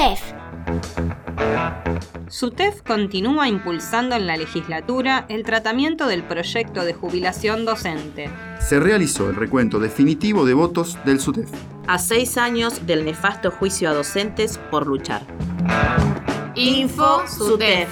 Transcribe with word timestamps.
SUTEF. 0.00 0.32
SUTEF 2.28 2.82
continúa 2.82 3.48
impulsando 3.48 4.16
en 4.16 4.26
la 4.26 4.38
legislatura 4.38 5.26
el 5.28 5.42
tratamiento 5.42 6.06
del 6.06 6.22
proyecto 6.22 6.86
de 6.86 6.94
jubilación 6.94 7.66
docente. 7.66 8.30
Se 8.60 8.80
realizó 8.80 9.28
el 9.28 9.36
recuento 9.36 9.78
definitivo 9.78 10.46
de 10.46 10.54
votos 10.54 10.96
del 11.04 11.20
SUTEF. 11.20 11.50
A 11.86 11.98
seis 11.98 12.38
años 12.38 12.86
del 12.86 13.04
nefasto 13.04 13.50
juicio 13.50 13.90
a 13.90 13.92
docentes 13.92 14.56
por 14.70 14.86
luchar. 14.86 15.22
Info 16.54 17.26
SUTEF. 17.26 17.88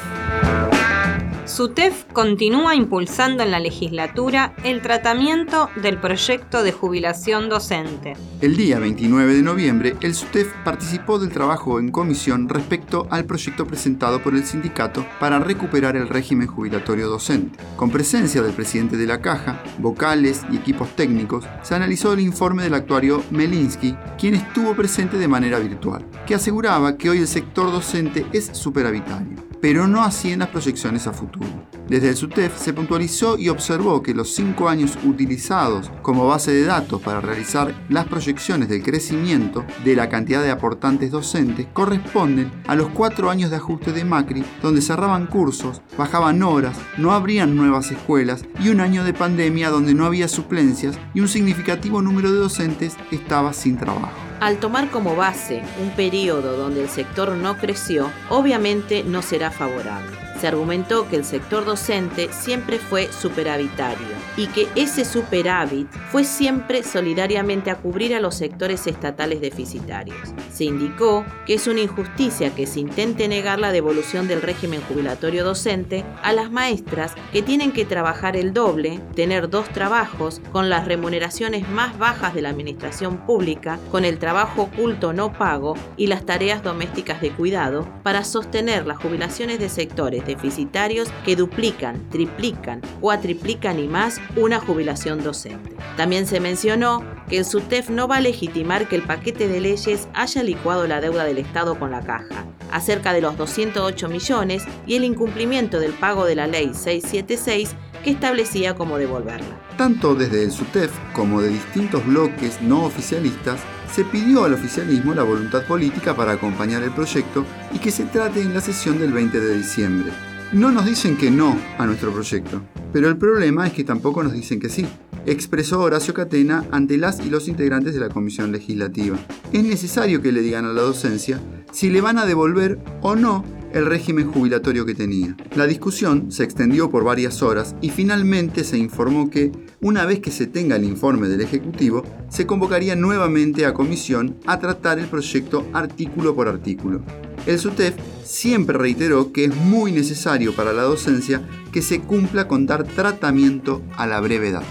SUTEF 1.48 2.04
continúa 2.12 2.74
impulsando 2.74 3.42
en 3.42 3.50
la 3.50 3.58
legislatura 3.58 4.54
el 4.64 4.82
tratamiento 4.82 5.70
del 5.76 5.98
proyecto 5.98 6.62
de 6.62 6.72
jubilación 6.72 7.48
docente. 7.48 8.12
El 8.42 8.54
día 8.54 8.78
29 8.78 9.34
de 9.34 9.42
noviembre, 9.42 9.96
el 10.02 10.14
SUTEF 10.14 10.52
participó 10.62 11.18
del 11.18 11.30
trabajo 11.30 11.80
en 11.80 11.90
comisión 11.90 12.50
respecto 12.50 13.09
al 13.10 13.24
proyecto 13.24 13.66
presentado 13.66 14.23
por 14.23 14.34
el 14.34 14.45
sindicato 14.45 15.06
para 15.18 15.38
recuperar 15.38 15.96
el 15.96 16.09
régimen 16.09 16.48
jubilatorio 16.48 17.09
docente. 17.09 17.59
Con 17.76 17.90
presencia 17.90 18.42
del 18.42 18.52
presidente 18.52 18.98
de 18.98 19.06
la 19.06 19.23
Caja, 19.23 19.62
vocales 19.78 20.42
y 20.52 20.56
equipos 20.56 20.95
técnicos, 20.96 21.46
se 21.62 21.74
analizó 21.74 22.12
el 22.12 22.20
informe 22.20 22.62
del 22.62 22.74
actuario 22.74 23.24
Melinsky, 23.30 23.96
quien 24.18 24.34
estuvo 24.34 24.74
presente 24.74 25.16
de 25.16 25.28
manera 25.28 25.59
virtual, 25.59 26.04
que 26.26 26.34
aseguraba 26.34 26.98
que 26.98 27.09
hoy 27.09 27.18
el 27.18 27.26
sector 27.26 27.73
docente 27.73 28.26
es 28.34 28.51
superavitario 28.52 29.48
pero 29.60 29.86
no 29.86 30.02
así 30.02 30.32
en 30.32 30.40
las 30.40 30.48
proyecciones 30.48 31.06
a 31.06 31.12
futuro. 31.12 31.46
Desde 31.88 32.10
el 32.10 32.16
SUTEF 32.16 32.56
se 32.58 32.74
puntualizó 32.74 33.38
y 33.38 33.48
observó 33.48 34.02
que 34.02 34.14
los 34.14 34.34
cinco 34.34 34.68
años 34.68 34.98
utilizados 35.04 35.90
como 36.02 36.26
base 36.26 36.52
de 36.52 36.64
datos 36.64 37.00
para 37.00 37.20
realizar 37.20 37.74
las 37.88 38.06
proyecciones 38.06 38.68
del 38.68 38.82
crecimiento 38.82 39.64
de 39.84 39.96
la 39.96 40.08
cantidad 40.08 40.42
de 40.42 40.50
aportantes 40.50 41.10
docentes 41.10 41.66
corresponden 41.72 42.52
a 42.66 42.74
los 42.74 42.88
cuatro 42.90 43.30
años 43.30 43.50
de 43.50 43.56
ajuste 43.56 43.92
de 43.92 44.04
Macri, 44.04 44.45
donde 44.62 44.82
cerraban 44.82 45.26
cursos, 45.26 45.80
bajaban 45.96 46.43
horas, 46.43 46.76
no 46.98 47.12
habrían 47.12 47.56
nuevas 47.56 47.90
escuelas 47.90 48.45
y 48.60 48.68
un 48.68 48.80
año 48.80 49.02
de 49.02 49.15
pandemia 49.15 49.70
donde 49.70 49.95
no 49.95 50.04
había 50.04 50.28
suplencias 50.28 50.98
y 51.15 51.20
un 51.20 51.28
significativo 51.28 52.02
número 52.02 52.30
de 52.30 52.38
docentes 52.38 52.96
estaba 53.10 53.54
sin 53.54 53.78
trabajo. 53.78 54.27
Al 54.40 54.58
tomar 54.58 54.90
como 54.90 55.16
base 55.16 55.62
un 55.80 55.90
periodo 55.90 56.56
donde 56.56 56.82
el 56.82 56.88
sector 56.88 57.32
no 57.32 57.56
creció, 57.56 58.10
obviamente 58.30 59.02
no 59.02 59.20
será 59.20 59.50
favorable 59.50 60.27
se 60.38 60.46
argumentó 60.46 61.08
que 61.08 61.16
el 61.16 61.24
sector 61.24 61.64
docente 61.64 62.28
siempre 62.32 62.78
fue 62.78 63.12
superavitario 63.12 64.06
y 64.36 64.47
que 64.47 64.69
ese 64.76 65.04
superávit 65.04 65.88
fue 66.10 66.25
siempre 66.25 66.82
solidariamente 66.82 67.70
a 67.70 67.76
cubrir 67.76 68.14
a 68.14 68.20
los 68.20 68.34
sectores 68.34 68.86
estatales 68.86 69.41
deficitarios. 69.41 70.16
Se 70.53 70.64
indicó 70.64 71.25
que 71.47 71.54
es 71.54 71.66
una 71.66 71.81
injusticia 71.81 72.54
que 72.54 72.66
se 72.66 72.81
intente 72.81 73.28
negar 73.28 73.59
la 73.59 73.72
devolución 73.72 74.28
del 74.28 74.42
régimen 74.42 74.81
jubilatorio 74.82 75.44
docente 75.44 76.04
a 76.22 76.32
las 76.32 76.50
maestras 76.50 77.12
que 77.32 77.42
tienen 77.42 77.72
que 77.72 77.84
trabajar 77.84 78.36
el 78.36 78.53
doble, 78.53 79.00
tener 79.14 79.48
dos 79.48 79.69
trabajos, 79.70 80.41
con 80.53 80.69
las 80.69 80.86
remuneraciones 80.86 81.69
más 81.69 81.98
bajas 81.98 82.34
de 82.34 82.42
la 82.42 82.50
administración 82.50 83.19
pública, 83.19 83.78
con 83.91 84.04
el 84.04 84.19
trabajo 84.19 84.62
oculto 84.62 85.12
no 85.12 85.32
pago 85.32 85.75
y 85.97 86.06
las 86.06 86.25
tareas 86.25 86.62
domésticas 86.62 87.20
de 87.20 87.31
cuidado 87.31 87.88
para 88.03 88.25
sostener 88.25 88.86
las 88.86 88.98
jubilaciones 88.98 89.59
de 89.59 89.69
sectores 89.69 90.26
deficitarios 90.28 91.09
que 91.25 91.34
duplican, 91.34 92.09
triplican, 92.10 92.81
cuatriplican 93.00 93.81
y 93.81 93.88
más 93.88 94.21
una 94.37 94.60
jubilación 94.60 95.25
docente. 95.25 95.75
También 95.97 96.26
se 96.26 96.38
mencionó 96.38 97.03
que 97.28 97.38
el 97.38 97.44
SUTEF 97.44 97.91
no 97.91 98.06
va 98.06 98.19
a 98.19 98.21
legitimar 98.21 98.87
que 98.88 98.94
el 98.94 99.03
paquete 99.03 99.49
de 99.49 99.60
leyes 99.60 100.06
haya 100.15 100.44
licuado 100.44 100.87
la 100.87 101.00
deuda 101.00 101.25
del 101.25 101.38
Estado 101.38 101.78
con 101.78 101.91
la 101.91 102.03
caja, 102.03 102.44
acerca 102.71 103.12
de 103.12 103.22
los 103.22 103.37
208 103.37 104.09
millones 104.09 104.65
y 104.87 104.94
el 104.94 105.04
incumplimiento 105.04 105.81
del 105.81 105.93
pago 105.93 106.25
de 106.25 106.37
la 106.37 106.47
ley 106.47 106.72
676 106.75 107.75
que 108.05 108.10
establecía 108.10 108.75
cómo 108.75 108.99
devolverla. 108.99 109.59
Tanto 109.77 110.15
desde 110.15 110.45
el 110.45 110.53
SUTEF 110.53 110.93
como 111.12 111.41
de 111.41 111.49
distintos 111.49 112.05
bloques 112.06 112.60
no 112.60 112.84
oficialistas, 112.84 113.60
se 113.93 114.04
pidió 114.04 114.44
al 114.44 114.54
oficialismo 114.54 115.15
la 115.15 115.22
voluntad 115.22 115.65
política 115.65 116.15
para 116.15 116.32
acompañar 116.32 116.82
el 116.82 116.93
proyecto 116.93 117.44
y 117.72 117.78
que 117.78 117.91
se 117.91 118.04
trate 118.04 118.41
en 118.41 118.54
la 118.54 118.60
sesión 118.60 118.99
del 118.99 119.12
20 119.12 119.41
de 119.41 119.56
diciembre. 119.56 120.12
No 120.53 120.71
nos 120.71 120.87
dicen 120.87 121.16
que 121.16 121.31
no 121.31 121.56
a 121.78 121.87
nuestro 121.87 122.12
proyecto, 122.12 122.62
pero 122.93 123.09
el 123.09 123.16
problema 123.16 123.66
es 123.66 123.72
que 123.72 123.84
tampoco 123.84 124.22
nos 124.22 124.32
dicen 124.32 124.60
que 124.60 124.71
sí, 124.71 124.87
expresó 125.27 125.81
Horacio 125.81 126.15
Catena 126.15 126.65
ante 126.71 126.97
las 126.97 127.21
y 127.21 127.28
los 127.28 127.48
integrantes 127.48 127.94
de 127.94 128.00
la 128.00 128.09
Comisión 128.09 128.50
Legislativa. 128.53 129.19
Es 129.53 129.62
necesario 129.62 130.22
que 130.22 130.32
le 130.32 130.41
digan 130.41 130.65
a 130.65 130.72
la 130.72 130.82
docencia 130.82 131.41
si 131.71 131.91
le 131.91 132.00
van 132.00 132.19
a 132.19 132.25
devolver 132.25 132.78
o 133.03 133.15
no 133.15 133.44
el 133.73 133.87
régimen 133.87 134.31
jubilatorio 134.31 134.84
que 134.87 134.95
tenía. 134.95 135.37
La 135.55 135.67
discusión 135.67 136.31
se 136.31 136.45
extendió 136.45 136.91
por 136.91 137.05
varias 137.05 137.43
horas 137.43 137.75
y 137.81 137.91
finalmente 137.91 138.65
se 138.65 138.79
informó 138.79 139.31
que, 139.31 139.53
una 139.81 140.05
vez 140.05 140.21
que 140.21 140.31
se 140.31 140.47
tenga 140.47 140.77
el 140.77 140.84
informe 140.84 141.29
del 141.29 141.41
Ejecutivo, 141.41 142.03
se 142.28 142.47
convocaría 142.47 142.97
nuevamente 142.97 143.67
a 143.67 143.75
comisión 143.75 144.37
a 144.47 144.59
tratar 144.59 144.99
el 144.99 145.07
proyecto 145.07 145.67
artículo 145.73 146.34
por 146.34 146.49
artículo. 146.49 147.03
El 147.47 147.59
SUTEF 147.59 147.95
siempre 148.25 148.77
reiteró 148.77 149.33
que 149.33 149.45
es 149.45 149.57
muy 149.57 149.93
necesario 149.93 150.55
para 150.55 150.73
la 150.73 150.83
docencia 150.83 151.43
que 151.73 151.83
se 151.83 152.01
cumpla 152.01 152.49
con 152.49 152.67
dar 152.67 152.84
tratamiento 152.84 153.83
a 153.97 154.07
la 154.07 154.21
brevedad. 154.21 154.62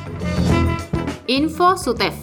Info 1.25 1.77
SUTEF. 1.77 2.13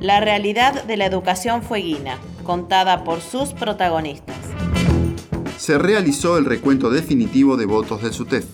La 0.00 0.20
realidad 0.20 0.84
de 0.84 0.96
la 0.96 1.06
educación 1.06 1.62
fueguina, 1.62 2.18
contada 2.44 3.04
por 3.04 3.20
sus 3.20 3.52
protagonistas. 3.52 4.37
Se 5.68 5.76
realizó 5.76 6.38
el 6.38 6.46
recuento 6.46 6.88
definitivo 6.88 7.58
de 7.58 7.66
votos 7.66 8.00
del 8.02 8.14
SUTEF. 8.14 8.46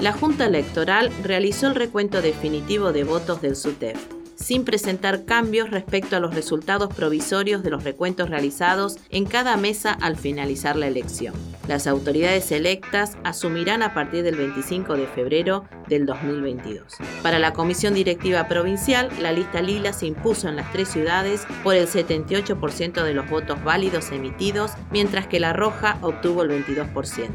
La 0.00 0.12
Junta 0.12 0.46
Electoral 0.46 1.12
realizó 1.22 1.68
el 1.68 1.76
recuento 1.76 2.20
definitivo 2.20 2.92
de 2.92 3.04
votos 3.04 3.40
del 3.40 3.54
SUTEF 3.54 4.15
sin 4.46 4.64
presentar 4.64 5.24
cambios 5.24 5.72
respecto 5.72 6.14
a 6.14 6.20
los 6.20 6.32
resultados 6.32 6.94
provisorios 6.94 7.64
de 7.64 7.70
los 7.70 7.82
recuentos 7.82 8.30
realizados 8.30 8.96
en 9.10 9.24
cada 9.24 9.56
mesa 9.56 9.90
al 9.90 10.16
finalizar 10.16 10.76
la 10.76 10.86
elección. 10.86 11.34
Las 11.66 11.88
autoridades 11.88 12.52
electas 12.52 13.18
asumirán 13.24 13.82
a 13.82 13.92
partir 13.92 14.22
del 14.22 14.36
25 14.36 14.96
de 14.96 15.08
febrero 15.08 15.64
del 15.88 16.06
2022. 16.06 16.94
Para 17.24 17.40
la 17.40 17.54
Comisión 17.54 17.92
Directiva 17.94 18.46
Provincial, 18.46 19.10
la 19.20 19.32
lista 19.32 19.60
lila 19.60 19.92
se 19.92 20.06
impuso 20.06 20.48
en 20.48 20.54
las 20.54 20.70
tres 20.70 20.90
ciudades 20.90 21.44
por 21.64 21.74
el 21.74 21.88
78% 21.88 23.02
de 23.02 23.14
los 23.14 23.28
votos 23.28 23.64
válidos 23.64 24.12
emitidos, 24.12 24.70
mientras 24.92 25.26
que 25.26 25.40
la 25.40 25.54
roja 25.54 25.98
obtuvo 26.02 26.44
el 26.44 26.64
22%. 26.64 27.30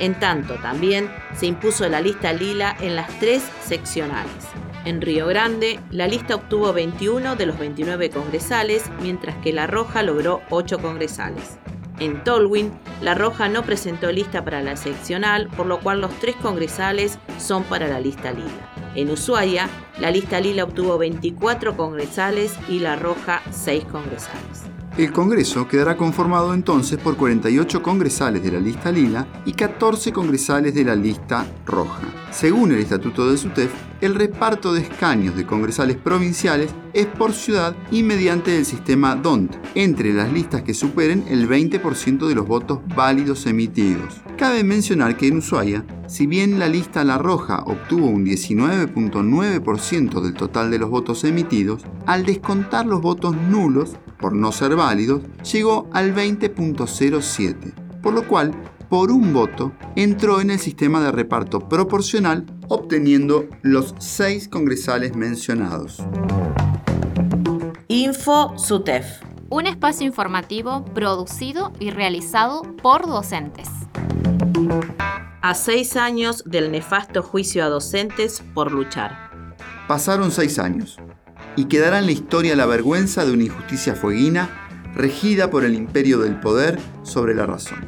En 0.00 0.18
tanto, 0.18 0.54
también 0.54 1.08
se 1.36 1.46
impuso 1.46 1.88
la 1.88 2.00
lista 2.00 2.32
lila 2.32 2.76
en 2.80 2.96
las 2.96 3.16
tres 3.20 3.44
seccionales. 3.64 4.44
En 4.84 5.00
Río 5.00 5.26
Grande, 5.26 5.80
la 5.90 6.06
lista 6.06 6.36
obtuvo 6.36 6.72
21 6.72 7.36
de 7.36 7.46
los 7.46 7.58
29 7.58 8.10
congresales, 8.10 8.84
mientras 9.02 9.36
que 9.36 9.52
La 9.52 9.66
Roja 9.66 10.02
logró 10.02 10.40
8 10.50 10.78
congresales. 10.78 11.58
En 11.98 12.22
Tolwyn, 12.22 12.72
La 13.02 13.14
Roja 13.14 13.48
no 13.48 13.64
presentó 13.64 14.12
lista 14.12 14.44
para 14.44 14.62
la 14.62 14.76
seccional, 14.76 15.48
por 15.48 15.66
lo 15.66 15.80
cual 15.80 16.00
los 16.00 16.16
tres 16.20 16.36
congresales 16.36 17.18
son 17.38 17.64
para 17.64 17.88
la 17.88 17.98
lista 17.98 18.32
lila. 18.32 18.72
En 18.94 19.10
Ushuaia, 19.10 19.68
la 19.98 20.10
lista 20.10 20.40
lila 20.40 20.64
obtuvo 20.64 20.96
24 20.96 21.76
congresales 21.76 22.56
y 22.68 22.78
La 22.78 22.94
Roja 22.96 23.42
6 23.50 23.84
congresales. 23.84 24.67
El 24.98 25.12
Congreso 25.12 25.68
quedará 25.68 25.96
conformado 25.96 26.52
entonces 26.52 26.98
por 26.98 27.16
48 27.16 27.84
congresales 27.84 28.42
de 28.42 28.50
la 28.50 28.58
lista 28.58 28.90
lila 28.90 29.28
y 29.46 29.52
14 29.52 30.12
congresales 30.12 30.74
de 30.74 30.82
la 30.82 30.96
lista 30.96 31.46
roja. 31.64 32.02
Según 32.32 32.72
el 32.72 32.80
Estatuto 32.80 33.30
de 33.30 33.36
SUTEF, 33.36 33.70
el 34.00 34.16
reparto 34.16 34.72
de 34.72 34.80
escaños 34.80 35.36
de 35.36 35.46
congresales 35.46 35.96
provinciales 35.96 36.72
es 36.94 37.06
por 37.06 37.32
ciudad 37.32 37.76
y 37.92 38.02
mediante 38.02 38.56
el 38.56 38.64
sistema 38.64 39.14
DONT, 39.14 39.54
entre 39.76 40.12
las 40.12 40.32
listas 40.32 40.62
que 40.62 40.74
superen 40.74 41.24
el 41.28 41.48
20% 41.48 42.26
de 42.26 42.34
los 42.34 42.48
votos 42.48 42.80
válidos 42.96 43.46
emitidos. 43.46 44.20
Cabe 44.36 44.64
mencionar 44.64 45.16
que 45.16 45.28
en 45.28 45.36
Ushuaia, 45.36 45.84
si 46.08 46.26
bien 46.26 46.58
la 46.58 46.66
lista 46.66 47.04
La 47.04 47.18
Roja 47.18 47.62
obtuvo 47.66 48.08
un 48.08 48.26
19.9% 48.26 50.20
del 50.20 50.34
total 50.34 50.72
de 50.72 50.80
los 50.80 50.90
votos 50.90 51.22
emitidos, 51.22 51.82
al 52.04 52.26
descontar 52.26 52.84
los 52.84 53.00
votos 53.00 53.36
nulos, 53.36 53.96
por 54.18 54.34
no 54.34 54.52
ser 54.52 54.76
válidos, 54.76 55.22
llegó 55.52 55.88
al 55.92 56.14
20.07%, 56.14 58.00
por 58.02 58.14
lo 58.14 58.26
cual 58.26 58.52
por 58.88 59.10
un 59.10 59.34
voto, 59.34 59.72
entró 59.96 60.40
en 60.40 60.50
el 60.50 60.58
sistema 60.58 61.00
de 61.02 61.12
reparto 61.12 61.68
proporcional, 61.68 62.46
obteniendo 62.68 63.46
los 63.62 63.94
seis 63.98 64.48
congresales 64.48 65.14
mencionados. 65.14 65.98
Info 67.88 68.56
SUTEF. 68.56 69.22
Un 69.50 69.66
espacio 69.66 70.06
informativo 70.06 70.84
producido 70.86 71.72
y 71.78 71.90
realizado 71.90 72.62
por 72.82 73.06
docentes. 73.06 73.68
A 75.40 75.54
seis 75.54 75.96
años 75.96 76.42
del 76.44 76.70
nefasto 76.70 77.22
juicio 77.22 77.64
a 77.64 77.68
docentes 77.68 78.42
por 78.54 78.72
luchar. 78.72 79.56
Pasaron 79.86 80.30
seis 80.30 80.58
años 80.58 80.98
y 81.58 81.64
quedará 81.64 81.98
en 81.98 82.06
la 82.06 82.12
historia 82.12 82.54
la 82.54 82.66
vergüenza 82.66 83.26
de 83.26 83.32
una 83.32 83.42
injusticia 83.42 83.96
fueguina 83.96 84.48
regida 84.94 85.50
por 85.50 85.64
el 85.64 85.74
imperio 85.74 86.20
del 86.20 86.38
poder 86.38 86.78
sobre 87.02 87.34
la 87.34 87.46
razón. 87.46 87.80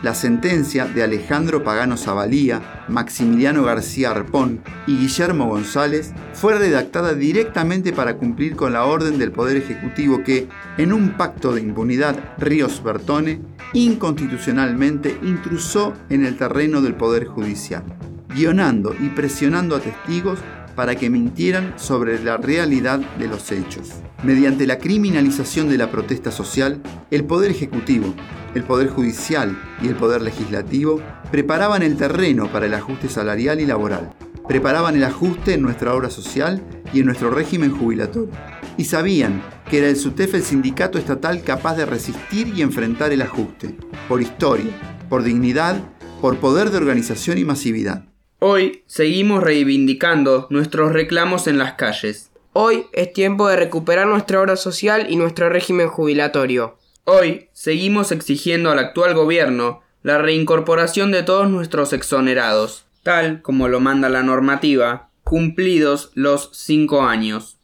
La 0.00 0.14
sentencia 0.14 0.86
de 0.86 1.02
Alejandro 1.02 1.64
Pagano 1.64 1.96
Zavalía, 1.96 2.84
Maximiliano 2.86 3.64
García 3.64 4.12
Arpón 4.12 4.60
y 4.86 4.96
Guillermo 4.98 5.48
González 5.48 6.12
fue 6.34 6.56
redactada 6.56 7.14
directamente 7.14 7.92
para 7.92 8.16
cumplir 8.16 8.54
con 8.54 8.72
la 8.72 8.84
orden 8.84 9.18
del 9.18 9.32
Poder 9.32 9.56
Ejecutivo 9.56 10.22
que, 10.22 10.46
en 10.78 10.92
un 10.92 11.16
pacto 11.16 11.52
de 11.52 11.62
impunidad 11.62 12.36
Ríos-Bertone, 12.38 13.40
inconstitucionalmente 13.72 15.18
intrusó 15.24 15.94
en 16.10 16.24
el 16.24 16.36
terreno 16.36 16.80
del 16.80 16.94
Poder 16.94 17.24
Judicial, 17.24 17.82
guionando 18.28 18.94
y 19.00 19.08
presionando 19.08 19.74
a 19.74 19.80
testigos 19.80 20.38
para 20.76 20.94
que 20.94 21.10
mintieran 21.10 21.74
sobre 21.76 22.22
la 22.22 22.36
realidad 22.36 23.00
de 23.18 23.26
los 23.26 23.50
hechos. 23.50 23.88
Mediante 24.22 24.66
la 24.66 24.78
criminalización 24.78 25.68
de 25.68 25.78
la 25.78 25.90
protesta 25.90 26.30
social, 26.30 26.80
el 27.10 27.24
Poder 27.24 27.50
Ejecutivo, 27.50 28.14
el 28.54 28.62
Poder 28.62 28.88
Judicial 28.88 29.58
y 29.82 29.88
el 29.88 29.96
Poder 29.96 30.22
Legislativo 30.22 31.00
preparaban 31.30 31.82
el 31.82 31.96
terreno 31.96 32.52
para 32.52 32.66
el 32.66 32.74
ajuste 32.74 33.08
salarial 33.08 33.60
y 33.60 33.66
laboral, 33.66 34.14
preparaban 34.46 34.96
el 34.96 35.04
ajuste 35.04 35.54
en 35.54 35.62
nuestra 35.62 35.94
obra 35.94 36.10
social 36.10 36.62
y 36.92 37.00
en 37.00 37.06
nuestro 37.06 37.30
régimen 37.30 37.76
jubilatorio, 37.76 38.30
y 38.76 38.84
sabían 38.84 39.42
que 39.70 39.78
era 39.78 39.88
el 39.88 39.96
SUTEF 39.96 40.34
el 40.34 40.42
sindicato 40.42 40.98
estatal 40.98 41.42
capaz 41.42 41.76
de 41.76 41.86
resistir 41.86 42.52
y 42.54 42.62
enfrentar 42.62 43.12
el 43.12 43.22
ajuste, 43.22 43.76
por 44.08 44.20
historia, 44.20 44.70
por 45.08 45.22
dignidad, 45.22 45.82
por 46.20 46.38
poder 46.38 46.70
de 46.70 46.76
organización 46.76 47.38
y 47.38 47.44
masividad. 47.44 48.04
Hoy 48.38 48.82
seguimos 48.86 49.42
reivindicando 49.42 50.46
nuestros 50.50 50.92
reclamos 50.92 51.46
en 51.46 51.56
las 51.56 51.72
calles. 51.72 52.30
Hoy 52.52 52.84
es 52.92 53.10
tiempo 53.14 53.48
de 53.48 53.56
recuperar 53.56 54.06
nuestra 54.06 54.42
obra 54.42 54.56
social 54.56 55.06
y 55.08 55.16
nuestro 55.16 55.48
régimen 55.48 55.88
jubilatorio. 55.88 56.76
Hoy 57.04 57.48
seguimos 57.54 58.12
exigiendo 58.12 58.70
al 58.70 58.78
actual 58.78 59.14
gobierno 59.14 59.80
la 60.02 60.18
reincorporación 60.18 61.12
de 61.12 61.22
todos 61.22 61.48
nuestros 61.48 61.94
exonerados, 61.94 62.84
tal 63.02 63.40
como 63.40 63.68
lo 63.68 63.80
manda 63.80 64.10
la 64.10 64.22
normativa, 64.22 65.08
cumplidos 65.24 66.10
los 66.12 66.50
cinco 66.52 67.04
años. 67.04 67.56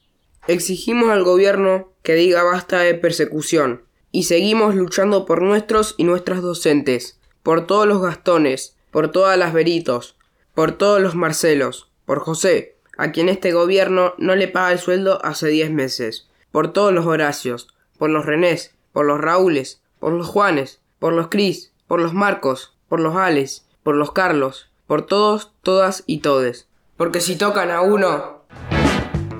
Exigimos 0.49 1.11
al 1.11 1.23
gobierno 1.23 1.93
que 2.03 2.15
diga 2.15 2.45
basta 2.45 2.79
de 2.79 2.95
persecución 2.95 3.83
y 4.11 4.23
seguimos 4.23 4.75
luchando 4.75 5.27
por 5.27 5.43
nuestros 5.43 5.95
y 5.99 6.05
nuestras 6.05 6.41
docentes, 6.41 7.21
por 7.43 7.67
todos 7.67 7.87
los 7.87 8.01
Gastones, 8.01 8.75
por 8.91 9.13
todas 9.13 9.37
las 9.37 9.53
Veritos, 9.53 10.17
por 10.55 10.73
todos 10.73 11.01
los 11.01 11.15
Marcelos, 11.15 11.91
por 12.05 12.21
José, 12.21 12.77
a 12.99 13.11
quien 13.13 13.29
este 13.29 13.53
gobierno 13.53 14.15
no 14.19 14.37
le 14.37 14.49
paga 14.49 14.73
el 14.73 14.79
sueldo 14.79 15.25
hace 15.25 15.49
diez 15.49 15.71
meses, 15.71 16.29
por 16.51 16.73
todos 16.73 16.93
los 16.93 17.07
Horacios, 17.07 17.69
por 17.99 18.11
los 18.11 18.27
Renés, 18.27 18.75
por 18.93 19.07
los 19.07 19.21
Raúles, 19.21 19.81
por 19.99 20.13
los 20.13 20.27
Juanes, 20.27 20.81
por 20.99 21.13
los 21.15 21.29
Cris, 21.29 21.73
por 21.87 22.01
los 22.01 22.13
Marcos, 22.13 22.77
por 22.89 23.01
los 23.01 23.17
Ales, 23.17 23.67
por 23.83 23.97
los 23.97 24.13
Carlos, 24.13 24.71
por 24.87 25.07
todos, 25.07 25.53
todas 25.63 26.05
y 26.07 26.19
todes. 26.19 26.69
Porque 26.97 27.21
si 27.21 27.37
tocan 27.37 27.71
a 27.71 27.81
uno... 27.81 28.43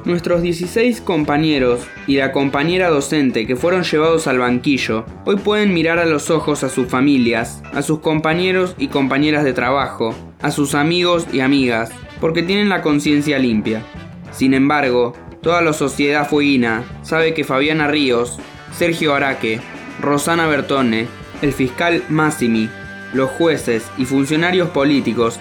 Nuestros 0.05 0.43
16 0.43 1.01
compañeros 1.01 1.87
y 2.09 2.17
la 2.17 2.33
compañera 2.33 2.89
docente 2.89 3.47
que 3.47 3.55
fueron 3.55 3.85
llevados 3.85 4.27
al 4.27 4.41
banquillo 4.41 5.05
hoy 5.25 5.37
pueden 5.37 5.73
mirar 5.73 6.01
a 6.01 6.07
los 6.07 6.29
ojos 6.31 6.65
a 6.65 6.69
sus 6.69 6.89
familias, 6.89 7.63
a 7.73 7.83
sus 7.83 8.01
compañeros 8.01 8.75
y 8.79 8.89
compañeras 8.89 9.45
de 9.45 9.53
trabajo, 9.53 10.13
a 10.43 10.51
sus 10.51 10.75
amigos 10.75 11.27
y 11.33 11.41
amigas, 11.41 11.91
porque 12.21 12.43
tienen 12.43 12.69
la 12.69 12.83
conciencia 12.83 13.39
limpia. 13.39 13.83
Sin 14.31 14.55
embargo, 14.55 15.15
toda 15.43 15.63
la 15.63 15.73
sociedad 15.73 16.29
fueguina 16.29 16.85
sabe 17.03 17.35
que 17.35 17.45
Fabiana 17.45 17.89
Ríos, 17.89 18.39
Sergio 18.77 19.15
Araque, 19.15 19.61
Rosana 20.01 20.47
Bertone, 20.47 21.07
el 21.43 21.53
fiscal 21.53 22.03
Massimi, 22.09 22.69
los 23.13 23.31
jueces 23.31 23.85
y 23.99 24.05
funcionarios 24.05 24.71
políticos 24.71 25.39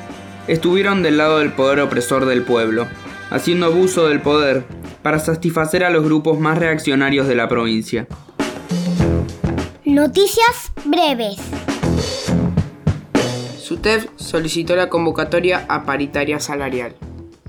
estuvieron 0.47 1.03
del 1.03 1.17
lado 1.17 1.39
del 1.39 1.51
poder 1.51 1.79
opresor 1.79 2.25
del 2.25 2.43
pueblo 2.43 2.87
haciendo 3.31 3.65
abuso 3.65 4.07
del 4.07 4.21
poder 4.21 4.65
para 5.01 5.17
satisfacer 5.17 5.83
a 5.83 5.89
los 5.89 6.03
grupos 6.03 6.39
más 6.39 6.59
reaccionarios 6.59 7.27
de 7.27 7.35
la 7.35 7.49
provincia. 7.49 8.07
Noticias 9.83 10.71
breves. 10.85 11.37
SUTEF 13.71 14.07
solicitó 14.17 14.75
la 14.75 14.89
convocatoria 14.89 15.65
a 15.69 15.85
paritaria 15.85 16.41
salarial. 16.41 16.93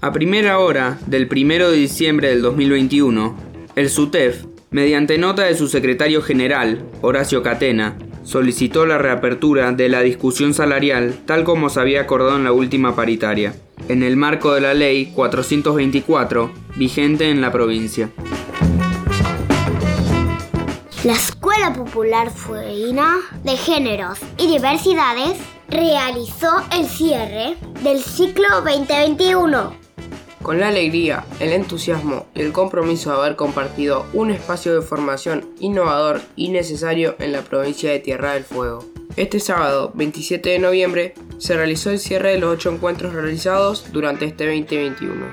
A 0.01 0.13
primera 0.13 0.61
hora 0.61 1.01
del 1.07 1.29
1 1.29 1.71
de 1.71 1.77
diciembre 1.77 2.29
del 2.29 2.43
2021, 2.43 3.35
el 3.75 3.91
SUTEF, 3.91 4.45
mediante 4.71 5.19
nota 5.19 5.43
de 5.43 5.57
su 5.57 5.67
secretario 5.67 6.23
general, 6.23 6.85
Horacio 7.01 7.43
Catena, 7.43 7.97
solicitó 8.23 8.87
la 8.87 8.99
reapertura 8.99 9.73
de 9.73 9.89
la 9.89 10.01
discusión 10.03 10.55
salarial 10.55 11.19
tal 11.27 11.43
como 11.43 11.69
se 11.71 11.81
había 11.81 12.03
acordado 12.03 12.37
en 12.37 12.45
la 12.45 12.53
última 12.53 12.95
paritaria 12.95 13.57
en 13.89 14.05
el 14.05 14.17
marco 14.17 14.55
de 14.55 14.61
la 14.61 14.75
Ley 14.75 15.07
424, 15.17 16.53
vigente 16.77 17.31
en 17.31 17.41
la 17.41 17.51
provincia. 17.51 18.11
La 21.03 21.15
Escuela 21.15 21.73
Popular 21.73 22.31
Fueguina 22.31 23.17
de 23.43 23.57
Géneros 23.57 24.21
y 24.39 24.47
Diversidades 24.47 25.37
realizó 25.73 26.51
el 26.71 26.87
cierre 26.87 27.57
del 27.83 28.03
ciclo 28.03 28.47
2021. 28.63 29.75
Con 30.43 30.61
la 30.61 30.69
alegría, 30.69 31.25
el 31.41 31.53
entusiasmo 31.53 32.27
y 32.35 32.43
el 32.43 32.53
compromiso 32.53 33.11
de 33.11 33.17
haber 33.17 33.37
compartido 33.37 34.05
un 34.13 34.31
espacio 34.31 34.75
de 34.75 34.83
formación 34.83 35.49
innovador 35.61 36.21
y 36.37 36.51
necesario 36.51 37.17
en 37.21 37.33
la 37.33 37.41
provincia 37.41 37.91
de 37.91 38.01
Tierra 38.01 38.35
del 38.35 38.45
Fuego. 38.45 38.85
Este 39.17 39.41
sábado, 39.41 39.93
27 39.95 40.51
de 40.51 40.59
noviembre, 40.59 41.15
se 41.39 41.57
realizó 41.57 41.91
el 41.91 41.99
cierre 41.99 42.33
de 42.33 42.39
los 42.39 42.53
ocho 42.53 42.71
encuentros 42.71 43.15
realizados 43.15 43.87
durante 43.93 44.27
este 44.27 44.45
2021. 44.45 45.25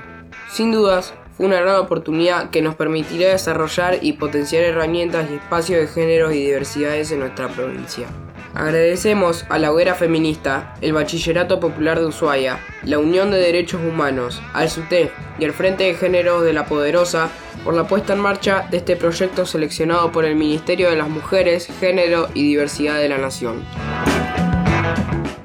Sin 0.50 0.72
dudas, 0.72 1.12
una 1.40 1.58
gran 1.58 1.76
oportunidad 1.76 2.50
que 2.50 2.60
nos 2.60 2.74
permitirá 2.74 3.30
desarrollar 3.30 3.96
y 4.02 4.12
potenciar 4.12 4.62
herramientas 4.62 5.30
y 5.30 5.36
espacios 5.36 5.80
de 5.80 5.86
género 5.86 6.30
y 6.30 6.44
diversidades 6.44 7.12
en 7.12 7.20
nuestra 7.20 7.48
provincia. 7.48 8.08
Agradecemos 8.52 9.46
a 9.48 9.58
la 9.58 9.72
Hoguera 9.72 9.94
Feminista, 9.94 10.74
el 10.82 10.92
Bachillerato 10.92 11.58
Popular 11.58 11.98
de 11.98 12.06
Ushuaia, 12.06 12.60
la 12.82 12.98
Unión 12.98 13.30
de 13.30 13.38
Derechos 13.38 13.80
Humanos, 13.80 14.42
al 14.52 14.68
SUTEF 14.68 15.12
y 15.38 15.46
al 15.46 15.52
Frente 15.52 15.84
de 15.84 15.94
Géneros 15.94 16.44
de 16.44 16.52
la 16.52 16.66
Poderosa 16.66 17.30
por 17.64 17.72
la 17.72 17.88
puesta 17.88 18.12
en 18.12 18.20
marcha 18.20 18.66
de 18.70 18.76
este 18.76 18.96
proyecto 18.96 19.46
seleccionado 19.46 20.12
por 20.12 20.26
el 20.26 20.36
Ministerio 20.36 20.90
de 20.90 20.96
las 20.96 21.08
Mujeres, 21.08 21.68
Género 21.80 22.28
y 22.34 22.42
Diversidad 22.42 22.98
de 22.98 23.08
la 23.08 23.16
Nación. 23.16 23.64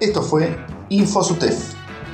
Esto 0.02 0.22
fue 0.22 0.58
InfoSUTEF. 0.90 1.75